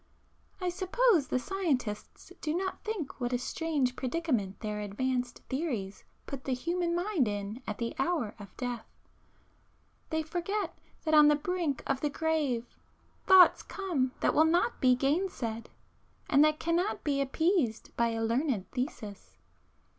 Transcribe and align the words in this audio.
I 0.59 0.69
suppose 0.69 1.27
the 1.27 1.37
scientists 1.37 2.31
do 2.41 2.55
not 2.55 2.83
think 2.83 3.21
what 3.21 3.33
a 3.33 3.37
strange 3.37 3.95
predicament 3.95 4.59
their 4.59 4.79
advanced 4.79 5.43
theories 5.47 6.05
put 6.25 6.45
the 6.45 6.55
human 6.55 6.95
mind 6.95 7.27
in 7.27 7.61
at 7.67 7.77
the 7.77 7.93
hour 7.99 8.33
of 8.39 8.57
death. 8.57 8.87
They 10.09 10.23
forget 10.23 10.75
that 11.03 11.13
on 11.13 11.27
the 11.27 11.35
brink 11.35 11.83
of 11.85 12.01
the 12.01 12.09
grave, 12.09 12.65
thoughts 13.27 13.61
come 13.61 14.13
that 14.21 14.33
will 14.33 14.43
not 14.43 14.81
be 14.81 14.95
gainsaid, 14.95 15.69
and 16.27 16.43
that 16.43 16.57
cannot 16.59 17.03
be 17.03 17.21
appeased 17.21 17.95
by 17.95 18.07
a 18.07 18.23
learned 18.23 18.71
thesis.... 18.71 19.37